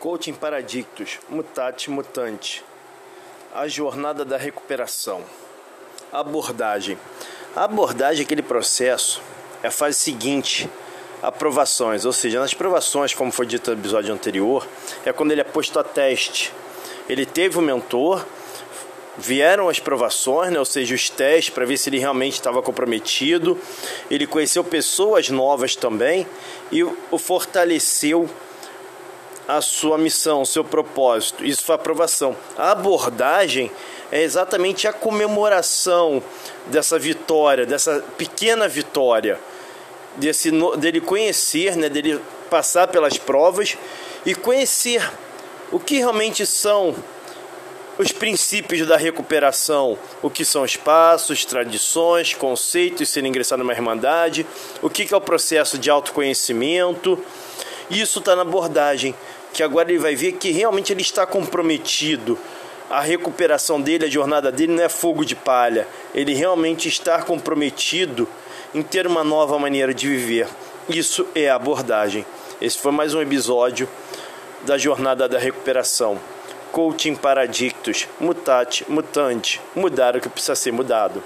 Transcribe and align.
Coaching 0.00 0.32
Paradictus, 0.32 1.18
Mutate 1.28 1.90
Mutante. 1.90 2.64
A 3.54 3.68
jornada 3.68 4.24
da 4.24 4.38
recuperação. 4.38 5.22
Abordagem. 6.10 6.98
A 7.54 7.64
abordagem, 7.64 8.24
aquele 8.24 8.40
processo, 8.40 9.20
é 9.62 9.66
a 9.66 9.70
fase 9.70 9.98
seguinte, 9.98 10.70
aprovações, 11.22 12.06
ou 12.06 12.14
seja, 12.14 12.40
nas 12.40 12.54
provações, 12.54 13.12
como 13.12 13.30
foi 13.30 13.44
dito 13.44 13.70
no 13.70 13.78
episódio 13.78 14.14
anterior, 14.14 14.66
é 15.04 15.12
quando 15.12 15.32
ele 15.32 15.42
é 15.42 15.44
posto 15.44 15.78
a 15.78 15.84
teste. 15.84 16.50
Ele 17.06 17.26
teve 17.26 17.58
o 17.58 17.60
um 17.60 17.64
mentor, 17.64 18.24
vieram 19.18 19.68
as 19.68 19.80
provações, 19.80 20.50
né, 20.50 20.58
ou 20.58 20.64
seja, 20.64 20.94
os 20.94 21.10
testes 21.10 21.52
para 21.52 21.66
ver 21.66 21.76
se 21.76 21.90
ele 21.90 21.98
realmente 21.98 22.34
estava 22.34 22.62
comprometido. 22.62 23.60
Ele 24.10 24.26
conheceu 24.26 24.64
pessoas 24.64 25.28
novas 25.28 25.76
também 25.76 26.26
e 26.72 26.82
o 26.82 27.18
fortaleceu 27.18 28.30
a 29.56 29.60
sua 29.60 29.98
missão, 29.98 30.42
o 30.42 30.46
seu 30.46 30.64
propósito, 30.64 31.44
isso 31.44 31.64
foi 31.64 31.74
a 31.74 31.76
aprovação. 31.76 32.36
A 32.56 32.70
abordagem 32.70 33.70
é 34.12 34.22
exatamente 34.22 34.88
a 34.88 34.92
comemoração 34.92 36.22
dessa 36.66 36.98
vitória, 36.98 37.64
dessa 37.64 38.04
pequena 38.16 38.68
vitória, 38.68 39.38
desse, 40.16 40.50
dele 40.78 41.00
conhecer, 41.00 41.76
né, 41.76 41.88
dele 41.88 42.20
passar 42.48 42.88
pelas 42.88 43.16
provas 43.16 43.76
e 44.26 44.34
conhecer 44.34 45.08
o 45.70 45.78
que 45.78 45.98
realmente 45.98 46.44
são 46.44 46.94
os 47.98 48.12
princípios 48.12 48.86
da 48.86 48.96
recuperação, 48.96 49.98
o 50.22 50.30
que 50.30 50.44
são 50.44 50.62
os 50.62 50.74
passos, 50.76 51.44
tradições, 51.44 52.34
conceitos, 52.34 53.10
se 53.10 53.20
ele 53.20 53.28
ingressar 53.28 53.58
numa 53.58 53.72
irmandade, 53.72 54.46
o 54.80 54.88
que 54.88 55.12
é 55.12 55.16
o 55.16 55.20
processo 55.20 55.78
de 55.78 55.90
autoconhecimento. 55.90 57.22
Isso 57.90 58.20
está 58.20 58.34
na 58.34 58.42
abordagem 58.42 59.14
que 59.60 59.64
agora 59.64 59.90
ele 59.90 59.98
vai 59.98 60.16
ver 60.16 60.32
que 60.32 60.50
realmente 60.50 60.90
ele 60.90 61.02
está 61.02 61.26
comprometido. 61.26 62.38
A 62.88 63.02
recuperação 63.02 63.78
dele, 63.78 64.06
a 64.06 64.08
jornada 64.08 64.50
dele 64.50 64.72
não 64.72 64.82
é 64.82 64.88
fogo 64.88 65.22
de 65.22 65.36
palha. 65.36 65.86
Ele 66.14 66.32
realmente 66.32 66.88
está 66.88 67.20
comprometido 67.20 68.26
em 68.74 68.82
ter 68.82 69.06
uma 69.06 69.22
nova 69.22 69.58
maneira 69.58 69.92
de 69.92 70.08
viver. 70.08 70.48
Isso 70.88 71.26
é 71.34 71.50
a 71.50 71.56
abordagem. 71.56 72.24
Esse 72.58 72.78
foi 72.78 72.90
mais 72.90 73.12
um 73.12 73.20
episódio 73.20 73.86
da 74.62 74.78
jornada 74.78 75.28
da 75.28 75.38
recuperação. 75.38 76.18
Coaching 76.72 77.14
Paradictus, 77.14 78.08
mutate, 78.18 78.86
mutante, 78.88 79.60
mudar 79.76 80.16
o 80.16 80.22
que 80.22 80.28
precisa 80.30 80.54
ser 80.54 80.72
mudado. 80.72 81.22